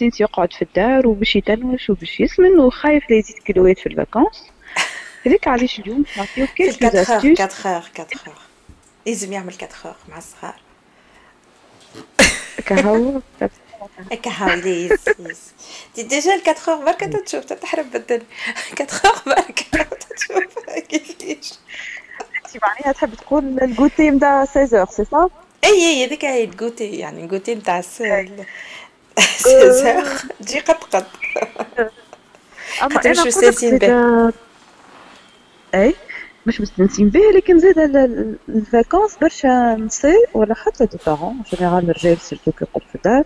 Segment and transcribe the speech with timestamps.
[0.00, 4.44] سينس يقعد في الدار وباش يتنوش وباش يسمن وخايف لا يزيد كيلوات في الفاكونس.
[5.26, 8.34] هذاك علاش اليوم نعطيو كيلكو استيوس 4 اور 4 اور
[9.06, 10.60] لازم يعمل 4 اور مع الصغار.
[12.66, 13.20] كهو
[14.22, 15.52] كهو ليز ليز.
[15.96, 18.26] دي ديجا ال 4 اور بركة تشوف تحرم بالدنيا.
[18.80, 20.58] 4 اور بركة تشوف.
[20.88, 21.52] كيفاش
[22.36, 25.30] انت معناها تحب تقول الجوتي نتاع 16 سي صا
[25.64, 27.82] اي اي هذيك هي الجوتي يعني الجوتي نتاع
[29.20, 31.06] 16 تجي قد
[33.26, 34.32] مستانسين به
[35.74, 35.94] اي
[36.46, 37.78] مش مستانسين به لكن زاد
[38.48, 43.24] الفاكونس برشا نساء ولا حتى دي بارون جينيرال الرجال سيرتو كي يقعد في الدار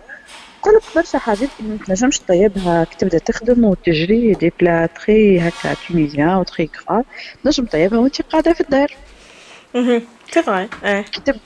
[0.59, 6.35] يقولك برشا حاجات ما تنجمش تطيبها كي تبدا تخدم وتجري دي بلا تخي هكا تونيزيان
[6.35, 7.03] وتخي كرا
[7.43, 8.95] تنجم تطيبها وانت قاعدة في الدار
[10.33, 10.67] سي فري
[11.03, 11.39] كي تبدا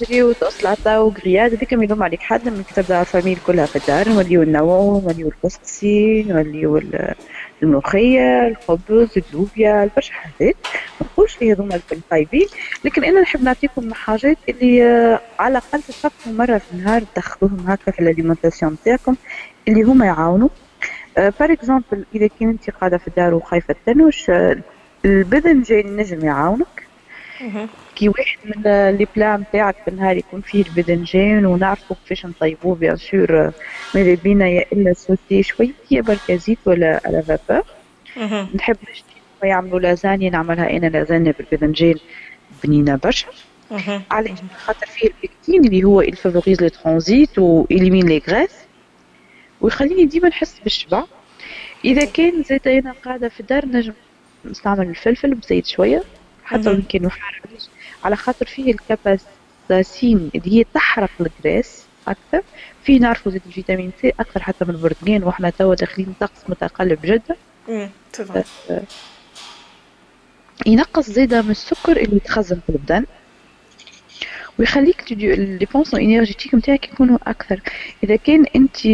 [0.00, 4.08] تجري وسلطه وغرياد هذيك يلوم عليك حد من تبدا الفاميل كلها في الدار.
[4.08, 6.82] نوليو نوعو نوليو الكسكسي نوليو
[7.62, 10.56] الملوخية الخبز اللوبيا برشا حاجات
[11.00, 12.46] ما نقولش لي هذوما الطيبين
[12.84, 14.82] لكن أنا نحب نعطيكم حاجات اللي
[15.38, 19.16] على الأقل تفكروا مرة في النهار تدخلوهم هكا في الاليمنتاسيون نتاعكم
[19.68, 20.48] اللي هما يعاونوا.
[21.16, 24.30] par exemple إذا كنت أنت قاعدة في الدار وخايفة تنوش
[25.04, 26.86] الباذنجان نجم يعاونك.
[27.96, 28.62] كي واحد من
[28.96, 33.52] les plats نتاعك في النهار يكون فيه الباذنجان ونعرفوا كيفاش نطيبوه bien sûr
[33.94, 37.64] ماذا بينا يا إلا sauté شوية بركه زيت ولا à la vapeur
[38.54, 41.94] نحب نشتي يعملوا لازانيا نعملها أنا لازانيا بالباذنجان
[42.64, 43.26] بنينة برشا.
[44.10, 48.50] علاش؟ خاطر فيه ال pectine اللي هو ال favorise le transit و élimine les graisses
[49.60, 51.04] ويخليني ديما نحس بالشبع.
[51.84, 53.92] إذا كان زيت أنا قاعدة في الدار نجم
[54.44, 56.02] نستعمل الفلفل بزيت شوية.
[56.44, 57.40] حتى كانوا حار
[58.04, 62.42] على خاطر فيه الكاباسين اللي هي تحرق الجراس أكثر
[62.84, 67.36] في نعرفوا زيت الفيتامين سي أكثر حتى من البرتقال وإحنا توا داخلين طقس متقلب جدا.
[70.66, 73.04] ينقص زيادة من السكر اللي يتخزن في البدن
[74.58, 77.60] ويخليك لي بونسون إنرجيتيك نتاعك يكونوا أكثر.
[78.04, 78.86] إذا كان أنت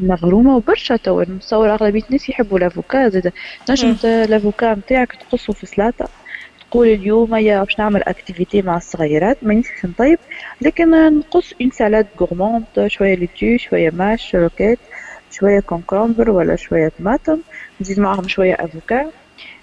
[0.00, 3.32] مغرومة وبرشا توا نتصور أغلبية الناس يحبوا l'avocat زاد
[3.70, 6.08] نجم l'avocat نتاعك تقصه في سلاطه
[6.74, 10.18] تقول اليوم يا باش نعمل activité مع الصغيرات ما نسيش نطيب
[10.60, 14.78] لكن نقص une salade gourmande شوية laitue شوية ماش roquette
[15.30, 17.38] شوية concombre ولا شوية طماطم
[17.80, 19.10] نزيد معاهم شوية avocat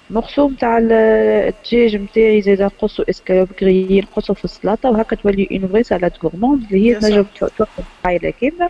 [0.09, 5.84] morceau نتاع الدجاج نتاعي زاد نقصو escalope grillée نقصو في السلطة وهكا تولي une vraie
[5.84, 8.69] salade gourmande اللي هي تنجم توفر عائله كاملة.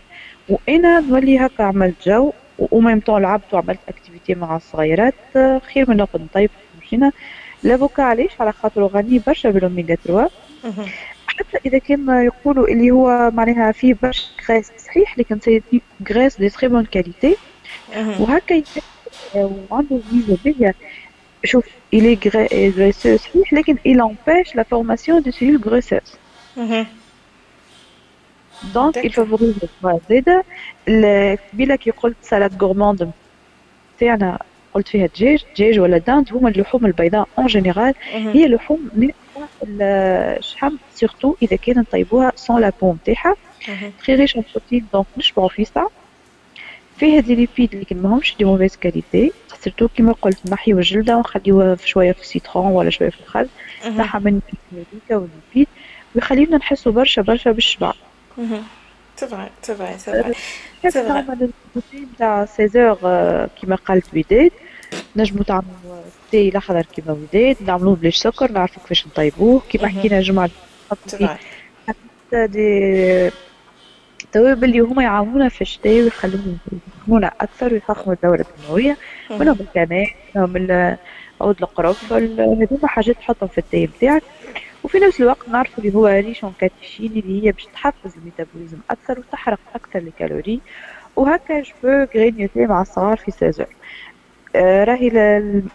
[0.49, 5.13] وأنا نولي هكا عملت جو و même temps لعبت وعملت activité مع الصغيرات.
[5.73, 6.49] خير من نقعد نطيب
[6.81, 7.11] مشينا
[7.63, 10.29] l'avocat علاش على خاطر غني برشا بالأوميغا 3
[11.27, 15.61] حتى إذا كان يقولوا اللي هو معناها فيه برشا gras صحيح لكن c'est
[16.13, 17.35] gras de très bonne qualité
[17.95, 18.63] وهكا
[19.35, 20.75] وعنده ميزة باهيه
[21.43, 26.17] شوف il est graisseux صحيح لكن il empêche la formation de cellules graisseuses.
[28.73, 29.67] donc il favorise
[30.09, 30.43] زاده
[31.53, 33.11] قبيله كي قلت salade gourmande
[33.99, 34.39] تاعنا
[34.73, 38.89] قلت فيها دجاج دجاج ولا dinde هما اللحوم البيضاء en général هي لحوم
[39.63, 43.35] الشحم surtout إذا كان نطيبوها sans la peau نتاعها
[44.05, 45.89] très riche en protéines donc نشبعوا في ساعه
[46.97, 52.11] فيها des lipides لكن ماهمش de mauvaise qualité surtout كيما قلت نحيو الجلدة ونخليوها شوية
[52.11, 53.47] في ال citron ولا شوية في الخل.
[53.97, 55.67] نحى من الكلوريكا والليبيد.
[56.15, 57.93] ويخليونا نحسو برشا برشا بالشبع.
[59.21, 60.11] سي فري سي فري سي
[60.91, 61.49] فري نعمل
[62.19, 64.51] تاع 16 كيما قالت وداد
[65.15, 66.01] نجمو تعملوا
[66.31, 70.49] تاي الاخضر كيما وداد نعملوه بلاش سكر نعرفو كيفاش نطيبوه كيما حكينا الجمعة
[71.87, 73.31] حتى دي
[74.23, 76.57] التوابل اللي هما يعاونونا في الشتاء ويخلونا
[76.97, 78.97] يفهمونا أكثر ويفخموا الدوره الدمويه
[79.29, 80.97] منهم الكنات منهم
[81.41, 84.23] عود القرنفل هذوما حاجات تحطهم في التاي بتاعك
[84.83, 89.59] وفي نفس الوقت نعرفوا اللي هو ريشون كاتيشين اللي هي باش تحفز الميتابوليزم أكثر وتحرق
[89.75, 90.61] أكثر الكالوري.
[91.15, 93.65] وهكا جو غرينيوتي مع الصغار في سيزون
[94.55, 95.07] آه راهي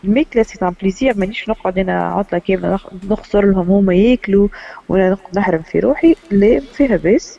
[0.05, 1.17] الماكله سي ان بليزير.
[1.19, 2.79] مانيش نقعد أنا عطلة كاملة
[3.11, 4.49] نخسر لهم هما ياكلوا
[4.89, 6.15] وأنا نقعد نحرم في روحي.
[6.31, 7.39] لا فيها باس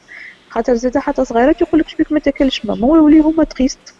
[0.49, 3.95] خاطر زاد حتى صغيرات يقول لك شبيك ما تاكلش ماما ويولي هما تخيست.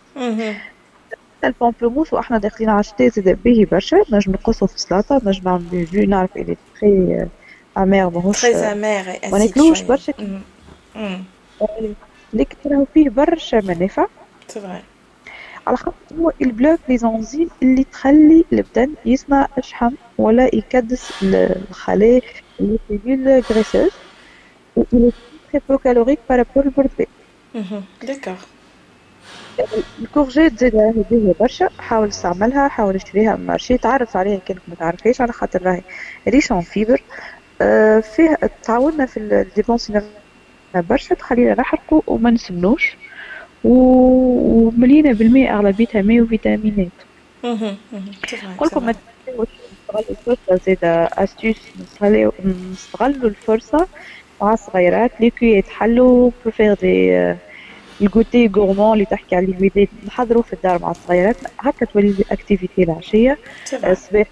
[1.44, 5.86] ال pamplemousse وإحنا داخلين على الشتاء زاد باهي برشا نجم نقصو في السلطه نجم نعمل
[5.86, 7.26] جو نعرف اللي très
[7.78, 10.14] amer ماهوش très amer ما ناكلوش برشا.
[12.34, 14.08] لكن راهو فيه برشا منافع.
[15.68, 22.22] على خاطر هو il bloque les enzymes اللي تخلي البدن يصنع الشحم ولا يكدس الخلايا
[22.60, 23.92] les cellules graisseuses
[25.70, 27.10] peu calorique par rapport au portrait.
[28.04, 28.42] D'accord.
[30.00, 34.76] ال courgette زيد هذه برشا حاول تستعملها حاول تشريها من marché تعرف عليها كأنك ما
[34.76, 35.22] تعرفهاش.
[35.22, 35.82] على خاطر راهي
[36.28, 37.02] riche en fibres
[38.16, 40.02] فيه تعاوننا في ال dépenser
[40.76, 42.98] برشا تخلينا نحرقوا وما نسمنوش.
[43.64, 46.88] ومليانة بالماء أغلبيتها ماء وفيتامينات.
[48.56, 48.96] نقولكم ما
[49.26, 51.58] تنساوش نستغلوا الفرصة زادة astuces
[52.72, 53.88] نستغلوا الفرصة
[54.42, 57.36] مع الصغيرات لي كي يتحلوا pour faire
[58.02, 62.84] des goûters gourmands اللي تحكي على الوليدات نحضروا في الدار مع الصغيرات هكا تولي activité
[62.84, 63.38] العشية.
[63.92, 64.28] الصباح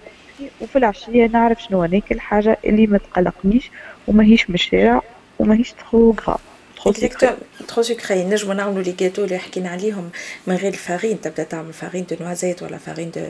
[0.60, 3.72] وفي العشية نعرف شنو ناكل حاجة اللي ما تقلقنيش
[4.08, 5.02] وماهيش من الشارع
[5.40, 5.74] وماهيش
[7.68, 10.10] trop sucré نجمو نعملو les gâteaux اللي حكينا عليهم
[10.48, 13.22] من غير ال farine تبدأ تعمل farine de noisette ولا farine de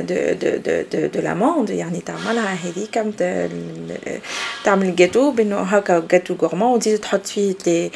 [0.00, 2.94] de de de de, de l'amande يعني تعملها هذيك
[4.64, 7.90] تعمل الجاتو بأنه هكا gâteau gourmand وتزيد تحط فيه des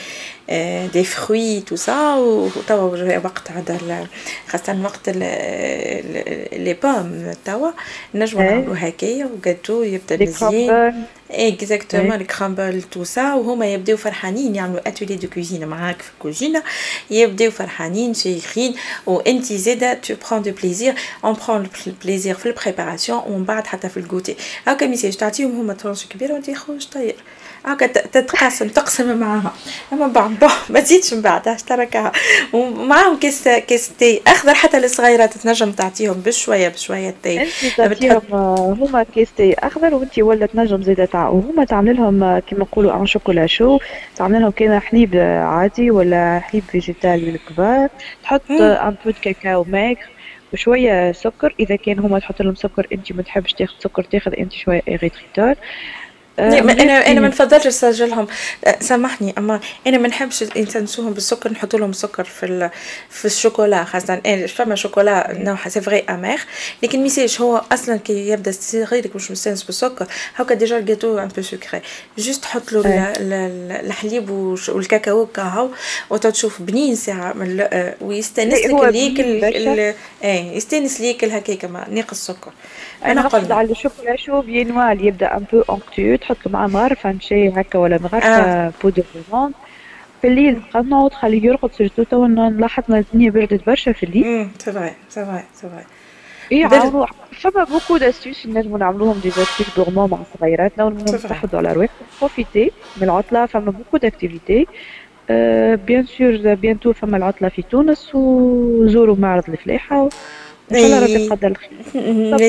[0.93, 4.07] des fruits tout ça وتوا وقت هذا
[4.49, 7.71] خاصة وقت les pommes توا
[8.15, 11.05] نجمو نعملو هكايا وجاتو يبدأ مزيان.
[11.31, 16.63] exactement ال crumble tout ça وهما يبداو فرحانين يعملوا atelier de cuisine معاك في الكوزينه
[17.11, 18.75] يبداو فرحانين شيخين
[19.07, 20.95] وانت زاده tu prends du plaisir
[21.25, 21.69] on prend
[22.05, 24.37] بليزير في البريباراسيون ومن بعد حتى في الكوتي
[24.67, 27.17] هكا ميساج تعطيهم هما ترونش كبيره وانت خوش طير
[27.67, 29.53] هكا تتقاسم تقسم معاها
[29.93, 32.13] اما بعد ما تزيدش من بعد تركها
[32.53, 37.47] ومعاهم كيس كيس تي اخضر حتى للصغيرات تنجم تعطيهم بشويه بشويه تي
[38.81, 43.47] هما كيس تي اخضر وانت ولا تنجم زيد وهما تعمل لهم كيما نقولوا ان شوكولا
[43.47, 43.79] شو
[44.17, 47.89] تعمل لهم كان حليب عادي ولا حليب فيجيتال للكبار
[48.23, 50.13] تحط أن بو كاكاو ماكر
[50.53, 54.53] وشوية سكر إذا كان هما تحط لهم سكر انت ما تحبش تاخذ سكر تاخذ انت
[54.53, 55.55] شوية اغيتريتور
[56.39, 58.27] أنا أنا ما نفضلش نسجلهم
[58.81, 62.71] سامحني أما أنا ما نحبش ينسنسوهم بالسكر نحط لهم سكر في
[63.11, 64.21] في الشوكولا خاصة.
[64.27, 66.41] أنا فما شوكولا نوع سي فغي امير
[66.83, 71.43] لكن ميساج هو أصلا كي يبدأ صغيرك مش مستانس بالسكر هكا ديجا الجاتو ان بو
[71.43, 71.81] سكري
[72.19, 73.13] جوست تحط له
[73.81, 74.31] الحليب
[74.69, 75.69] والكاكاو كاهو
[76.11, 77.35] وتشوف بنين ساعة
[78.01, 79.95] ويستانس لك ليك
[80.57, 82.53] يستانس ليك هكاك ناقص سكر
[83.05, 87.79] أنا قصد على الشوكولا شو بينوال يبدأ ان بو اونكتو تحط معاه مغرفه شاي هكا
[87.79, 88.73] ولا مغرفه آه.
[88.83, 89.53] بودر رومون
[90.23, 94.25] في الليل تقنعه وتخليه يرقد سيرتو تو نلاحظ ان الدنيا بردت برشا في الليل.
[94.25, 95.85] امم سي فري سي فري سي فري
[96.53, 102.05] اي عاونوا فما بوكو داستيوس نجمو نعملوهم دي زاستيوس دورمون مع صغيراتنا ونستحضروا على رواحكم
[102.21, 104.67] بروفيتي من العطلة فما beaucoup d'activités
[105.87, 110.09] bien sûr bientôt فما العطلة في تونس وزوروا معرض الفلاحة
[110.73, 112.41] ان شاء الله ربي يقدر الخير.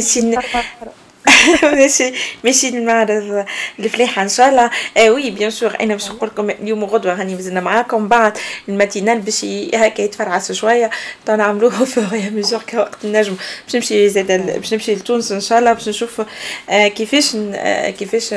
[1.63, 2.13] ماشي
[2.43, 3.45] ماشي المعرض
[3.79, 7.35] الفلاحه ان شاء الله آه oui bien sûr أنا باش نقول لكم اليوم وغدوه راني
[7.35, 8.37] مازلنا معاكم بعد
[8.69, 10.89] ال matinale باش هكا يتفرعس شوية
[11.25, 13.35] تو نعملوه au fur et à mesure كوقت النجم
[13.65, 16.21] باش نمشي زاد باش نمشي لتونس ان شاء الله باش نشوف
[16.69, 18.33] آه كيفاش آه كيفاش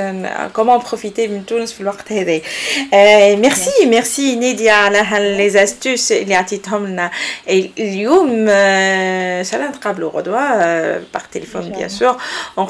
[0.53, 2.41] comment profiter من تونس في الوقت هذا
[2.95, 5.07] آه merci merci نادية على
[5.37, 7.11] les astuces اللي عطيتهم لنا
[7.79, 10.39] اليوم ان شاء الله نتقابلوا غدوه
[10.99, 12.17] par téléphone bien sûr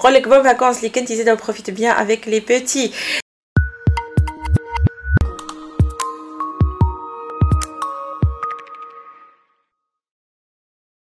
[0.07, 2.91] ونقول لك bonnes vacances les كنتي زاده profite bien avec les petits